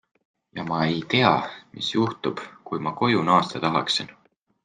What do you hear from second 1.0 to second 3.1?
tea, mis juhtub, kui ma